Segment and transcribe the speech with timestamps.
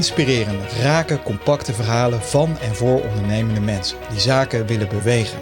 [0.00, 5.38] Inspirerende, rake, compacte verhalen van en voor ondernemende mensen die zaken willen bewegen.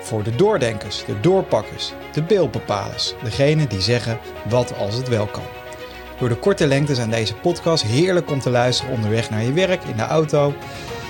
[0.00, 4.18] Voor de doordenkers, de doorpakkers, de beeldbepalers, degenen die zeggen
[4.48, 5.42] wat als het wel kan.
[6.18, 9.84] Door de korte lengte zijn deze podcasts heerlijk om te luisteren onderweg naar je werk,
[9.84, 10.54] in de auto,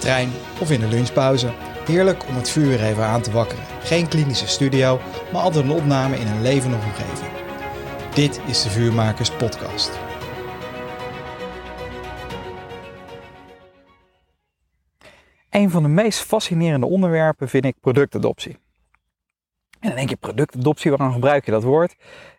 [0.00, 1.52] trein of in de lunchpauze.
[1.86, 3.64] Heerlijk om het vuur even aan te wakkeren.
[3.82, 5.00] Geen klinische studio,
[5.32, 7.30] maar altijd een opname in een levendige omgeving.
[8.14, 10.07] Dit is de Vuurmakers Podcast.
[15.58, 18.58] Een van de meest fascinerende onderwerpen vind ik productadoptie.
[19.80, 21.96] En dan denk je, productadoptie, waarom gebruik je dat woord?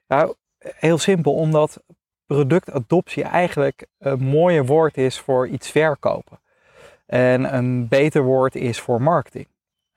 [0.07, 1.83] Nou, heel simpel, omdat
[2.25, 6.39] productadoptie eigenlijk een mooie woord is voor iets verkopen.
[7.05, 9.47] En een beter woord is voor marketing.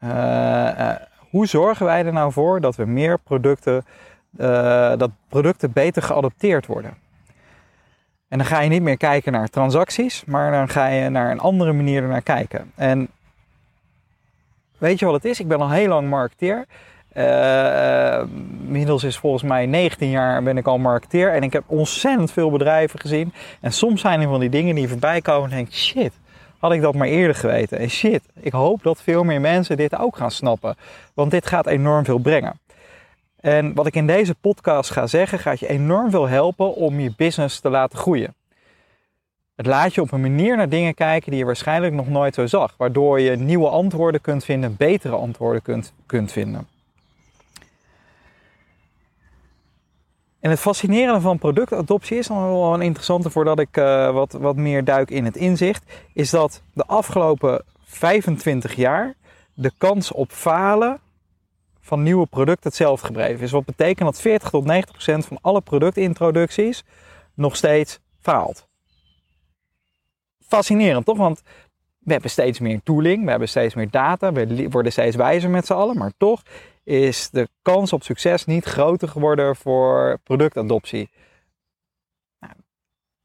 [0.05, 0.95] Uh, uh,
[1.31, 3.84] hoe zorgen wij er nou voor dat we meer producten,
[4.36, 6.97] uh, dat producten beter geadopteerd worden?
[8.33, 11.41] En dan ga je niet meer kijken naar transacties, maar dan ga je naar een
[11.41, 12.73] andere manier ernaar kijken.
[12.75, 13.09] En
[14.79, 15.41] weet je wat het is?
[15.41, 16.65] Ik ben al heel lang marketeer.
[17.17, 18.23] Uh,
[18.65, 22.51] inmiddels is volgens mij 19 jaar ben ik al marketeer en ik heb ontzettend veel
[22.51, 23.33] bedrijven gezien.
[23.61, 26.13] En soms zijn er van die dingen die voorbij komen en denk shit,
[26.59, 27.79] had ik dat maar eerder geweten.
[27.79, 30.77] En shit, ik hoop dat veel meer mensen dit ook gaan snappen.
[31.15, 32.61] Want dit gaat enorm veel brengen.
[33.43, 37.12] En wat ik in deze podcast ga zeggen, gaat je enorm veel helpen om je
[37.17, 38.35] business te laten groeien.
[39.55, 42.47] Het laat je op een manier naar dingen kijken die je waarschijnlijk nog nooit zo
[42.47, 42.75] zag.
[42.77, 46.69] Waardoor je nieuwe antwoorden kunt vinden, betere antwoorden kunt, kunt vinden.
[50.41, 54.57] En het fascinerende van productadoptie is, dan wel een interessante voordat ik uh, wat, wat
[54.57, 59.15] meer duik in het inzicht, is dat de afgelopen 25 jaar
[59.55, 61.01] de kans op falen
[61.83, 63.51] van nieuwe producten hetzelfde gebleven is.
[63.51, 66.85] Wat betekent dat 40 tot 90 procent van alle productintroducties
[67.35, 68.69] nog steeds faalt.
[70.47, 71.17] Fascinerend toch?
[71.17, 71.42] Want
[71.98, 75.67] we hebben steeds meer tooling, we hebben steeds meer data, we worden steeds wijzer met
[75.67, 76.42] z'n allen, maar toch
[76.85, 81.11] is de kans op succes niet groter geworden voor productadoptie.
[82.41, 82.53] Nou,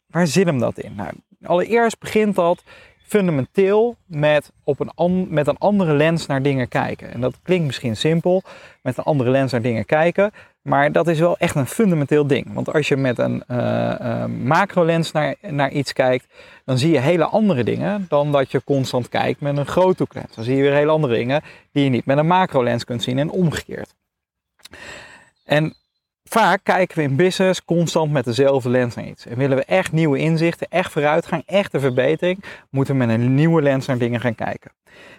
[0.08, 0.96] waar zit hem dat in?
[0.96, 1.14] Nou,
[1.44, 2.64] allereerst begint dat
[3.08, 7.14] fundamenteel met, op een met een andere lens naar dingen kijken.
[7.14, 8.44] En dat klinkt misschien simpel,
[8.82, 10.32] met een andere lens naar dingen kijken.
[10.62, 12.54] Maar dat is wel echt een fundamenteel ding.
[12.54, 16.28] Want als je met een uh, uh, naar, naar iets kijkt,
[16.66, 20.36] dan zie je hele andere dingen dan dat je constant kijkt met een groothoeklens.
[20.36, 21.42] Dan zie je weer hele andere dingen
[21.72, 23.96] die je niet met een macro-lens kunt zien en omgekeerd.
[25.46, 25.76] En
[26.30, 29.26] vaak kijken we in business constant met dezelfde lens naar iets.
[29.26, 33.62] En willen we echt nieuwe inzichten, echt vooruitgang, echte verbetering, moeten we met een nieuwe
[33.62, 34.72] lens naar dingen gaan kijken.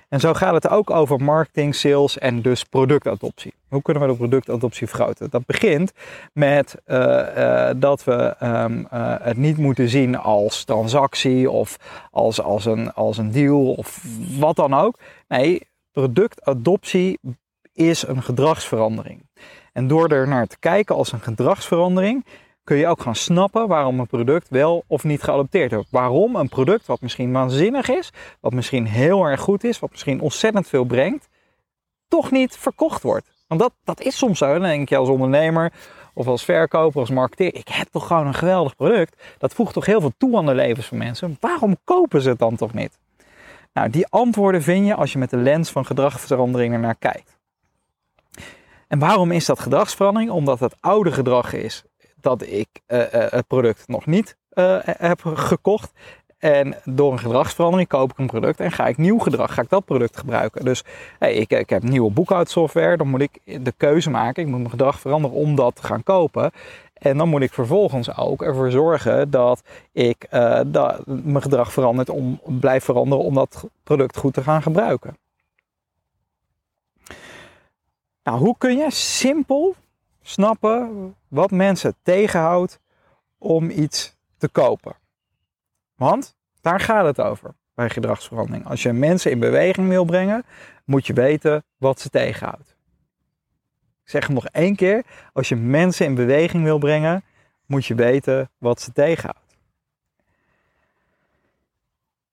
[0.09, 3.55] En zo gaat het ook over marketing, sales en dus productadoptie.
[3.69, 5.31] Hoe kunnen we de productadoptie vergroten?
[5.31, 5.93] Dat begint
[6.33, 6.97] met uh,
[7.37, 11.77] uh, dat we um, uh, het niet moeten zien als transactie of
[12.11, 14.05] als, als, een, als een deal of
[14.39, 14.99] wat dan ook.
[15.29, 15.61] Nee,
[15.93, 17.19] productadoptie
[17.79, 19.27] is een gedragsverandering.
[19.73, 22.25] En door er naar te kijken als een gedragsverandering,
[22.65, 25.91] kun je ook gaan snappen waarom een product wel of niet geadopteerd wordt.
[25.91, 30.21] Waarom een product wat misschien waanzinnig is, wat misschien heel erg goed is, wat misschien
[30.21, 31.29] ontzettend veel brengt,
[32.09, 33.27] toch niet verkocht wordt.
[33.47, 34.53] Want dat, dat is soms zo.
[34.53, 35.73] Dan denk je als ondernemer
[36.15, 39.23] of als verkoper, als marketeer, ik heb toch gewoon een geweldig product.
[39.39, 41.37] Dat voegt toch heel veel toe aan de levens van mensen.
[41.41, 42.99] Waarom kopen ze het dan toch niet?
[43.73, 47.38] Nou, die antwoorden vind je als je met de lens van gedragsveranderingen naar kijkt.
[48.89, 50.31] En waarom is dat gedragsverandering?
[50.31, 51.85] Omdat het oude gedrag is
[52.21, 55.93] dat ik uh, uh, het product nog niet uh, heb gekocht.
[56.39, 59.69] En door een gedragsverandering koop ik een product en ga ik nieuw gedrag, ga ik
[59.69, 60.65] dat product gebruiken.
[60.65, 60.85] Dus
[61.19, 64.71] hey, ik, ik heb nieuwe boekhoudsoftware, dan moet ik de keuze maken, ik moet mijn
[64.71, 66.51] gedrag veranderen om dat te gaan kopen.
[66.93, 69.63] En dan moet ik vervolgens ook ervoor zorgen dat
[69.93, 70.27] ik
[71.07, 75.17] mijn gedrag verandert om, blijf veranderen om dat product goed te gaan gebruiken.
[78.29, 79.75] Nou, hoe kun je simpel
[80.23, 82.81] snappen wat mensen tegenhoudt
[83.39, 84.97] om iets te kopen?
[85.95, 88.67] Want daar gaat het over bij gedragsverandering.
[88.67, 90.45] Als je mensen in beweging wil brengen,
[90.85, 92.77] moet je weten wat ze tegenhoudt.
[94.05, 95.05] Ik zeg hem nog één keer.
[95.33, 97.23] Als je mensen in beweging wil brengen,
[97.67, 99.57] moet je weten wat ze tegenhoudt.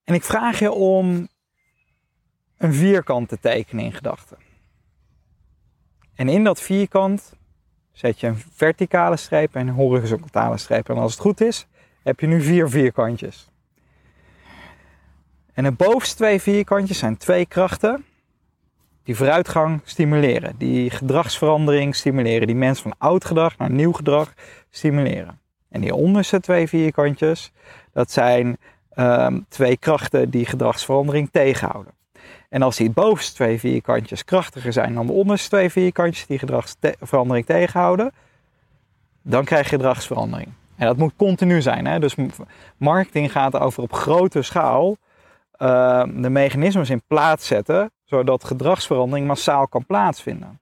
[0.03, 1.27] En ik vraag je om
[2.57, 4.44] een vierkant te tekenen in gedachten.
[6.15, 7.33] En in dat vierkant
[7.91, 10.89] zet je een verticale streep en een horizontale streep.
[10.89, 11.67] En als het goed is,
[12.03, 13.49] heb je nu vier vierkantjes.
[15.53, 18.05] En de bovenste twee vierkantjes zijn twee krachten
[19.03, 24.33] die vooruitgang stimuleren, die gedragsverandering stimuleren, die mensen van oud gedrag naar nieuw gedrag
[24.69, 25.39] stimuleren.
[25.69, 27.51] En die onderste twee vierkantjes,
[27.93, 28.57] dat zijn
[28.89, 31.93] ehm, twee krachten die gedragsverandering tegenhouden.
[32.49, 37.45] En als die bovenste twee vierkantjes krachtiger zijn dan de onderste twee vierkantjes die gedragsverandering
[37.45, 38.11] tegenhouden,
[39.21, 40.49] dan krijg je gedragsverandering.
[40.75, 41.87] En dat moet continu zijn.
[41.87, 41.99] Hè?
[41.99, 42.15] Dus
[42.77, 44.97] marketing gaat over op grote schaal
[45.57, 50.59] uh, de mechanismes in plaats zetten, zodat gedragsverandering massaal kan plaatsvinden.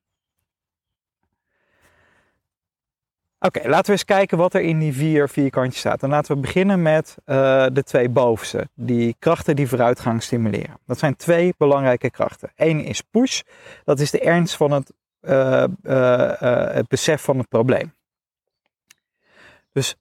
[3.46, 6.04] Oké, laten we eens kijken wat er in die vier vierkantjes staat.
[6.04, 10.78] En laten we beginnen met uh, de twee bovenste, die krachten die vooruitgang stimuleren.
[10.86, 12.52] Dat zijn twee belangrijke krachten.
[12.56, 13.42] Eén is push,
[13.84, 15.64] dat is de ernst van het, uh,
[16.74, 17.94] het besef van het probleem.
[19.72, 19.96] Dus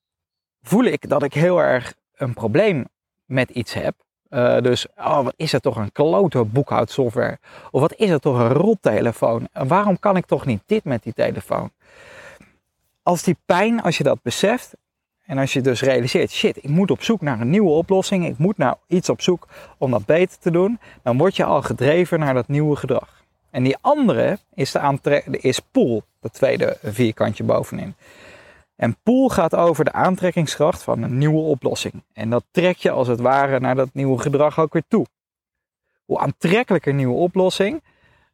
[0.62, 2.88] voel ik dat ik heel erg een probleem
[3.24, 3.94] met iets heb.
[4.62, 7.38] Dus, oh, wat is het toch een klote boekhoudsoftware?
[7.70, 9.48] Of wat is het toch een rottelefoon?
[9.52, 11.70] En waarom kan ik toch niet dit met die telefoon?
[13.02, 14.74] Als die pijn, als je dat beseft,
[15.22, 18.38] en als je dus realiseert, shit, ik moet op zoek naar een nieuwe oplossing, ik
[18.38, 22.18] moet naar iets op zoek om dat beter te doen, dan word je al gedreven
[22.18, 23.24] naar dat nieuwe gedrag.
[23.50, 27.94] En die andere is, de aantre is pool, dat tweede vierkantje bovenin.
[28.76, 32.02] En pool gaat over de aantrekkingskracht van een nieuwe oplossing.
[32.12, 35.06] En dat trek je als het ware naar dat nieuwe gedrag ook weer toe.
[36.04, 37.82] Hoe aantrekkelijker nieuwe oplossing,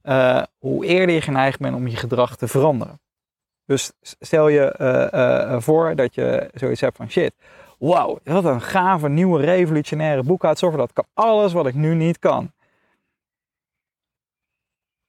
[0.03, 3.00] uh, hoe eerder je geneigd bent om je gedrag te veranderen.
[3.69, 7.35] Dus stel je uh, uh, voor dat je zoiets hebt van shit,
[7.79, 10.87] wauw, wat een gave nieuwe revolutionaire boekhoudsoftware.
[10.87, 12.53] Dat kan alles wat ik nu niet kan.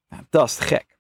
[0.09, 0.97] Nou, dat is gek.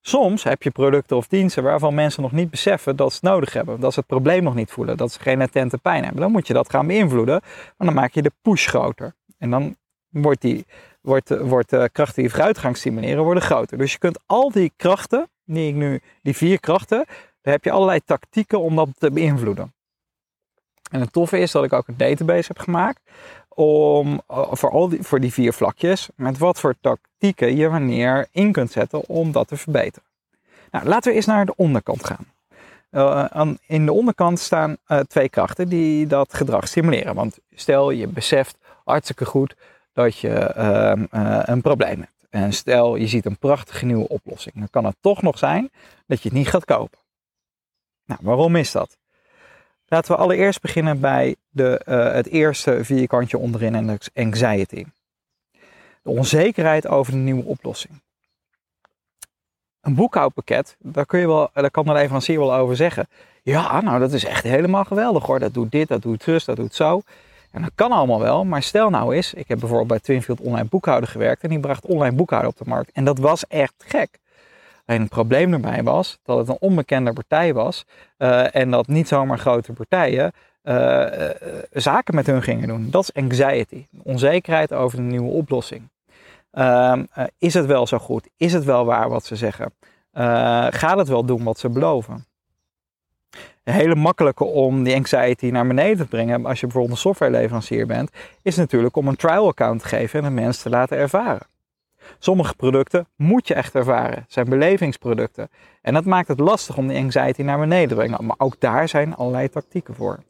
[0.00, 3.52] Soms heb je producten of diensten waarvan mensen nog niet beseffen dat ze het nodig
[3.52, 3.80] hebben.
[3.80, 4.96] Dat ze het probleem nog niet voelen.
[4.96, 6.20] Dat ze geen latente pijn hebben.
[6.20, 7.40] Dan moet je dat gaan beïnvloeden.
[7.76, 9.14] Maar dan maak je de push groter.
[9.38, 9.76] En dan
[10.08, 10.66] wordt, die,
[11.04, 13.78] wordt, wordt de krachten die vooruitgang stimuleren worden groter.
[13.78, 17.04] Dus je kunt al die krachten, die ik nu, die vier krachten,
[17.42, 19.74] daar heb je allerlei tactieken om dat te beïnvloeden.
[20.90, 23.00] En het toffe is dat ik ook een database heb gemaakt
[23.48, 28.26] om, eh, voor, al die, voor die vier vlakjes met wat voor tactieken je wanneer
[28.30, 30.08] in kunt zetten om dat te verbeteren.
[30.70, 32.32] Nou, laten we eens naar de onderkant gaan.
[32.90, 34.76] Uh, in de onderkant staan
[35.08, 37.14] twee krachten die dat gedrag stimuleren.
[37.14, 39.54] Want stel je beseft hartstikke goed
[39.94, 42.26] dat je uh, een probleem hebt.
[42.30, 44.54] En stel je ziet een prachtige nieuwe oplossing.
[44.54, 45.70] Dan kan het toch nog zijn
[46.06, 46.98] dat je het niet gaat kopen.
[48.04, 48.98] Nou, waarom is dat?
[49.86, 54.84] Laten we allereerst beginnen bij de, uh, het eerste vierkantje onderin en de anxiety.
[56.02, 58.02] De onzekerheid over de nieuwe oplossing.
[59.80, 63.08] Een boekhoudpakket, daar, kun je wel, daar kan de leverancier wel over zeggen.
[63.42, 65.38] Ja, nou dat is echt helemaal geweldig hoor.
[65.38, 67.02] Dat doet dit, dat doet zus, dat doet zo.
[67.54, 70.68] En dat kan allemaal wel, maar stel nou eens, ik heb bijvoorbeeld bij Twinfield Online
[70.68, 72.92] Boekhouden gewerkt en die bracht online boekhouden op de markt.
[72.92, 74.18] En dat was echt gek.
[74.86, 77.84] Alleen het probleem erbij was dat het een onbekende partij was
[78.18, 81.30] uh, en dat niet zomaar grote partijen uh, uh,
[81.72, 82.90] zaken met hun gingen doen.
[82.90, 85.88] Dat is anxiety, onzekerheid over een nieuwe oplossing.
[86.50, 87.04] Ehm,
[87.38, 88.28] is het wel zo goed?
[88.36, 89.72] Is het wel waar wat ze zeggen?
[90.70, 92.26] gaat het wel doen wat ze beloven?
[93.64, 97.86] Een hele makkelijke om die anxiety naar beneden te brengen als je bijvoorbeeld een softwareleverancier
[97.86, 98.10] bent,
[98.42, 101.46] is natuurlijk om een trial account te geven en de mensen te laten ervaren.
[102.18, 105.48] Sommige producten moet je echt ervaren, zijn belevingsproducten.
[105.82, 108.24] En dat maakt het lastig om die anxiety naar beneden te brengen.
[108.24, 110.22] Maar ook daar zijn allerlei tactieken voor.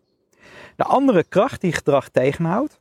[0.77, 2.81] De andere kracht die gedrag tegenhoudt,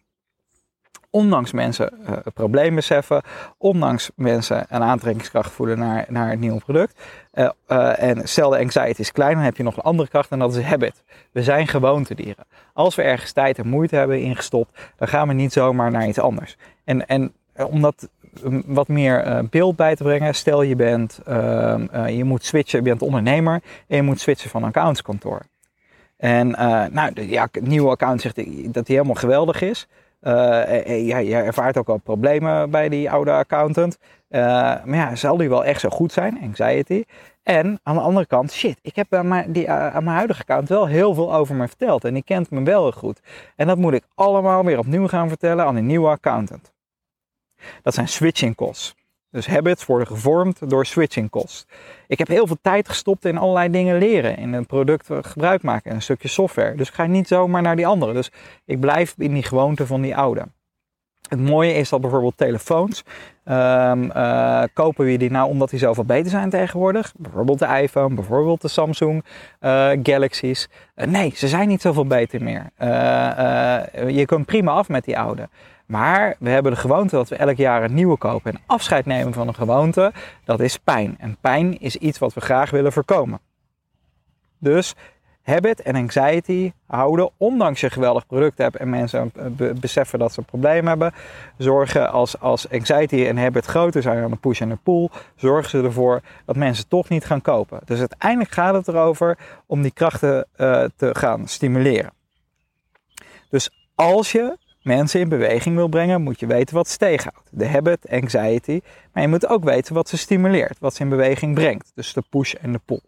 [1.13, 3.21] ondanks mensen uh, het probleem beseffen,
[3.57, 6.99] ondanks mensen een aantrekkingskracht voelen naar, naar het nieuwe product.
[7.33, 10.31] Uh, uh, en stel de anxiety is klein, dan heb je nog een andere kracht
[10.31, 11.03] en dat is habit.
[11.31, 12.45] We zijn gewoontedieren.
[12.73, 16.19] Als we ergens tijd en moeite hebben ingestopt, dan gaan we niet zomaar naar iets
[16.19, 16.57] anders.
[16.83, 18.09] En, en omdat
[18.65, 20.35] wat meer uh, beeld bij te brengen.
[20.35, 24.49] Stel je bent, uh, uh, je moet switchen, je bent ondernemer en je moet switchen
[24.49, 25.41] van een accountskantoor.
[26.17, 26.47] En
[26.91, 28.35] nou, de ja, nieuwe account zegt
[28.73, 29.87] dat hij helemaal geweldig is.
[30.23, 33.97] Ja, je ervaart ook al problemen bij die oude accountant.
[34.29, 36.39] maar ja, zal die wel echt zo goed zijn?
[36.41, 37.03] Anxiety.
[37.43, 40.69] En aan de andere kant, shit, ik heb aan mijn, die, aan mijn huidige account
[40.69, 42.03] wel heel veel over me verteld.
[42.03, 43.19] En die kent me wel heel goed.
[43.55, 46.73] En dat moet ik allemaal weer opnieuw gaan vertellen aan een nieuwe accountant.
[47.81, 48.95] Dat zijn switching costs.
[49.33, 51.65] Dus habits worden gevormd door switching costs.
[52.07, 54.37] Ik heb heel veel tijd gestopt in allerlei dingen leren.
[54.37, 56.75] In een product gebruik maken, een stukje software.
[56.75, 58.13] Dus ik ga niet zomaar naar die andere.
[58.13, 58.31] Dus
[58.65, 60.45] ik blijf in die gewoonte van die oude.
[61.29, 63.03] Het mooie is dat bijvoorbeeld telefoons,
[63.45, 67.13] um, uh, kopen we die nou omdat die zoveel beter zijn tegenwoordig?
[67.17, 69.23] Bijvoorbeeld de iPhone, bijvoorbeeld de Samsung
[69.61, 70.69] uh, Galaxies.
[70.95, 72.69] Uh, nee, ze zijn niet zoveel beter meer.
[74.07, 75.49] je kunt prima af met die oude.
[75.85, 78.51] Maar we hebben de gewoonte dat we elk jaar een nieuwe kopen.
[78.51, 80.13] En afscheid nemen van een gewoonte,
[80.43, 81.15] dat is pijn.
[81.19, 83.39] En pijn is iets wat we graag willen voorkomen.
[84.59, 84.95] Dus
[85.43, 89.31] habit en anxiety houden, ondanks je geweldig product hebt en mensen
[89.79, 91.13] beseffen dat ze een probleem hebben,
[91.57, 95.69] zorgen als, als anxiety en habit groter zijn dan de push en de pull, zorgen
[95.69, 97.79] ze ervoor dat mensen toch niet gaan kopen.
[97.85, 102.11] Dus uiteindelijk gaat het erover om die krachten uh, te gaan stimuleren.
[103.49, 107.49] Dus als je mensen in beweging wil brengen, moet je weten wat ze tegenhoudt.
[107.51, 108.81] De habit, anxiety.
[109.13, 111.91] Maar je moet ook weten wat ze stimuleert, wat ze in beweging brengt.
[111.95, 113.01] Dus de push en de pull.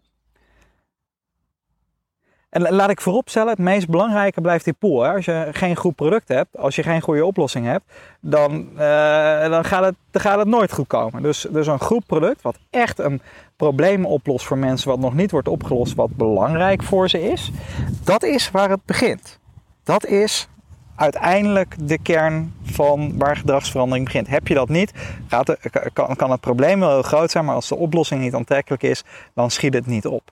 [2.48, 5.06] En laat ik vooropstellen, het meest belangrijke blijft die pool.
[5.06, 7.84] Als je geen goed product hebt, als je geen goede oplossing hebt,
[8.20, 11.22] dan, uh, dan, gaat, het, dan gaat het nooit goed komen.
[11.22, 13.20] Dus, dus een goed product wat echt een
[13.56, 17.50] probleem oplost voor mensen wat nog niet wordt opgelost, wat belangrijk voor ze is,
[18.04, 19.38] dat is waar het begint.
[19.84, 20.48] Dat is
[20.96, 24.28] uiteindelijk de kern van waar gedragsverandering begint.
[24.28, 24.92] Heb je dat niet,
[25.28, 25.56] gaat
[25.92, 29.04] kan, kan het probleem wel heel groot zijn, maar als de oplossing niet aantrekkelijk is,
[29.34, 30.30] dan schiet het niet op.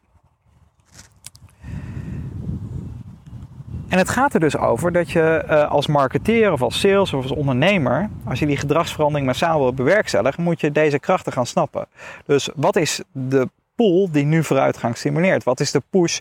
[3.88, 7.23] En het gaat er dus over dat je uh, als marketeer of als sales of
[7.23, 11.87] als ondernemer, als je die gedragsverandering massaal wil bewerkstelligen, moet je deze krachten gaan snappen.
[12.26, 15.44] Dus wat is de pull die nu vooruitgang stimuleert?
[15.44, 16.18] Wat is de push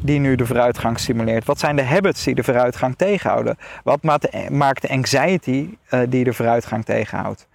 [0.00, 1.44] die nu de vooruitgang stimuleert?
[1.44, 3.56] Wat zijn de habits die de vooruitgang tegenhouden?
[3.84, 4.02] Wat
[4.50, 7.48] maakt de anxiety uh, die de vooruitgang tegenhoudt?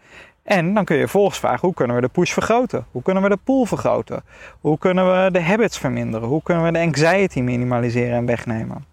[0.44, 2.86] En dan kun je volgens vragen, hoe kunnen we de push vergroten?
[2.92, 4.24] Hoe kunnen we de pull vergroten?
[4.60, 6.28] Hoe kunnen we de habits verminderen?
[6.28, 8.86] Hoe kunnen we de anxiety minimaliseren en wegnemen?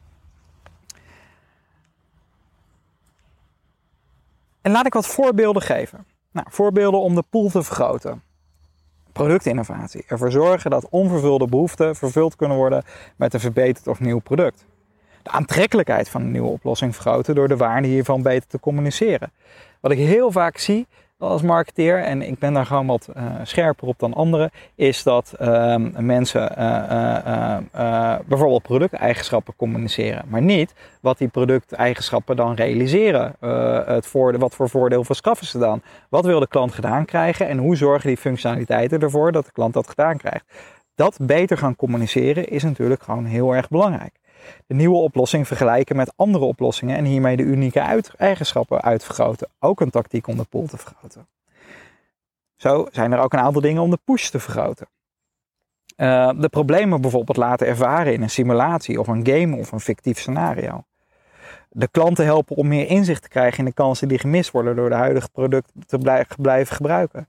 [4.62, 6.06] En laat ik wat voorbeelden geven.
[6.32, 8.22] Nou, voorbeelden om de pool te vergroten.
[9.18, 10.04] Productinnovatie.
[10.06, 12.84] Ervoor zorgen dat onvervulde behoeften vervuld kunnen worden
[13.16, 14.66] met een verbeterd of nieuw product.
[15.22, 19.32] De aantrekkelijkheid van een nieuwe oplossing vergroten door de waarde hiervan beter te communiceren.
[19.80, 20.87] Wat ik heel vaak zie
[21.18, 25.34] als marketeer, en ik ben daar gewoon wat uh, scherper op dan anderen, is dat
[25.40, 33.34] uh, mensen uh, bijvoorbeeld producteigenschappen communiceren, maar niet wat die producteigenschappen dan realiseren.
[33.87, 35.82] het voordeel, wat voor voordeel verschaffen ze dan?
[36.08, 39.75] Wat wil de klant gedaan krijgen en hoe zorgen die functionaliteiten ervoor dat de klant
[39.75, 40.44] dat gedaan krijgt?
[40.94, 44.18] Dat beter gaan communiceren is natuurlijk gewoon heel erg belangrijk
[44.66, 49.49] de nieuwe oplossing vergelijken met andere oplossingen en hiermee de unieke eigenschappen uitvergroten.
[49.59, 51.26] Ook een tactiek om de pool te vergroten.
[52.57, 54.87] Zo zijn er ook een aantal dingen om de push te vergroten.
[55.97, 60.18] Uh, de problemen bijvoorbeeld laten ervaren in een simulatie of een game of een fictief
[60.18, 60.85] scenario.
[61.71, 64.88] De klanten helpen om meer inzicht te krijgen in de kansen die gemist worden door
[64.88, 65.99] de huidige product te
[66.38, 67.28] blijven gebruiken.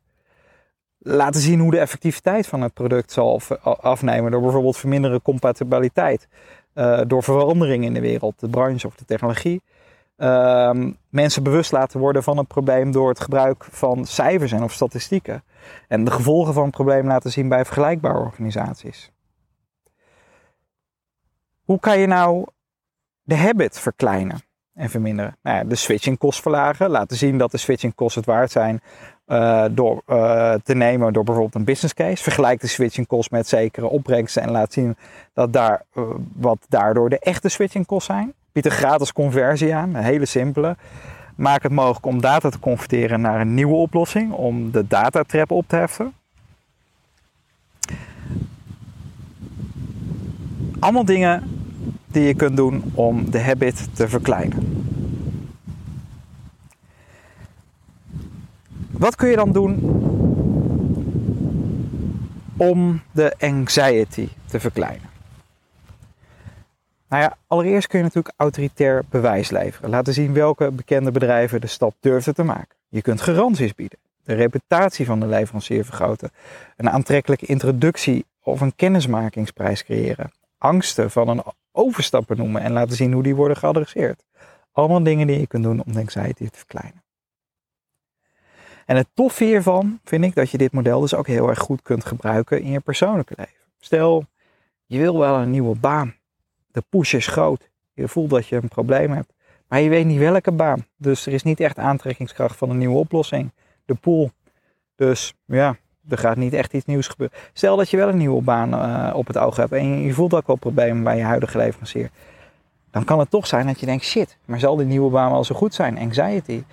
[0.97, 6.27] Laten zien hoe de effectiviteit van het product zal afnemen door bijvoorbeeld verminderen compatibiliteit
[6.79, 9.61] uh, door veranderingen in de wereld, de branche of de technologie.
[10.17, 10.71] Uh,
[11.09, 15.43] mensen bewust laten worden van het probleem door het gebruik van cijfers en of statistieken.
[15.87, 19.11] En de gevolgen van het probleem laten zien bij vergelijkbare organisaties.
[21.63, 22.45] Hoe kan je nou
[23.23, 24.41] de habit verkleinen
[24.73, 25.37] en verminderen?
[25.41, 26.89] Nou ja, de switching kost verlagen.
[26.89, 28.81] Laten zien dat de switching kosten het waard zijn
[29.27, 32.23] uh, door, uh, te nemen door bijvoorbeeld een business case.
[32.23, 34.95] Vergelijk de switching cost met zekere opbrengsten en laat zien
[35.33, 38.33] dat daar, uh, wat daardoor de echte switching costs zijn.
[38.51, 40.75] Bied een gratis conversie aan, een hele simpele.
[41.35, 45.67] Maak het mogelijk om data te converteren naar een nieuwe oplossing, om de datatrap op
[45.67, 46.13] te heffen.
[50.79, 51.58] Allemaal dingen
[52.11, 54.83] die je kunt doen om de habit te verkleinen.
[58.91, 59.79] Wat kun je dan doen
[62.57, 65.09] om de anxiety te verkleinen?
[67.09, 69.89] Nou ja, allereerst kun je natuurlijk autoritair bewijs leveren.
[69.89, 72.75] Laten zien welke bekende bedrijven de stap durfden te maken.
[72.87, 76.31] Je kunt garanties bieden, de reputatie van de leverancier vergroten,
[76.77, 83.13] een aantrekkelijke introductie of een kennismakingsprijs creëren, angsten van een overstap benoemen en laten zien
[83.13, 84.25] hoe die worden geadresseerd.
[84.71, 87.03] Allemaal dingen die je kunt doen om de anxiety te verkleinen.
[88.85, 91.81] En het toffe hiervan vind ik dat je dit model dus ook heel erg goed
[91.81, 93.67] kunt gebruiken in je persoonlijke leven.
[93.79, 94.25] Stel,
[94.85, 96.15] je wil wel een nieuwe baan.
[96.71, 97.69] De push is groot.
[97.93, 99.33] Je voelt dat je een probleem hebt.
[99.67, 100.85] Maar je weet niet welke baan.
[100.97, 103.51] Dus er is niet echt aantrekkingskracht van een nieuwe oplossing.
[103.85, 104.31] De pool.
[104.95, 105.77] Dus ja,
[106.09, 107.37] er gaat niet echt iets nieuws gebeuren.
[107.53, 110.33] Stel dat je wel een nieuwe baan uh, op het oog hebt en je voelt
[110.33, 112.09] ook wel problemen bij je huidige leverancier.
[112.91, 115.43] Dan kan het toch zijn dat je denkt, shit, maar zal die nieuwe baan wel
[115.43, 115.99] zo goed zijn?
[115.99, 116.63] Anxiety.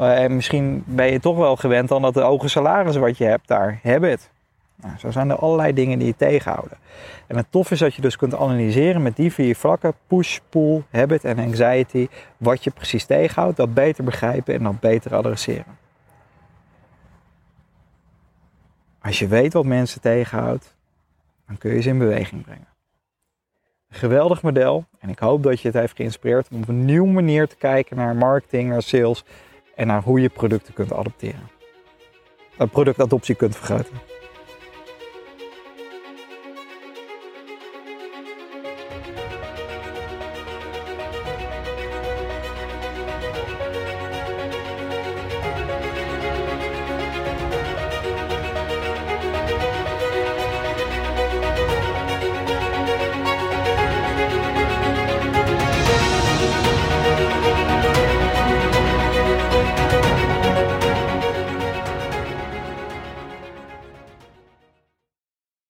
[0.00, 3.24] Uh, en misschien ben je toch wel gewend aan dat de hoge salaris wat je
[3.24, 3.78] hebt daar.
[3.82, 4.30] Heb het.
[4.82, 6.78] Nou, zo zijn er allerlei dingen die je tegenhouden.
[7.26, 10.82] En het tof is dat je dus kunt analyseren met die vier vlakken: push, pull,
[10.90, 12.08] habit en anxiety.
[12.36, 15.85] Wat je precies tegenhoudt, dat beter begrijpen en dat beter adresseren.
[19.06, 20.74] Als je weet wat mensen tegenhoudt,
[21.46, 22.68] dan kun je ze in beweging brengen.
[23.88, 24.84] Geweldig model.
[24.98, 27.96] En ik hoop dat je het heeft geïnspireerd om op een nieuwe manier te kijken
[27.96, 29.24] naar marketing, naar sales
[29.74, 31.48] en naar hoe je producten kunt adopteren.
[32.56, 33.96] Dat productadoptie kunt vergroten.